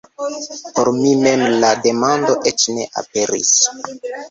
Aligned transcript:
Por 0.77 0.89
mi 1.01 1.11
mem 1.25 1.43
la 1.65 1.69
demando 1.85 2.35
eĉ 2.55 2.67
ne 2.79 2.89
aperis. 3.05 3.55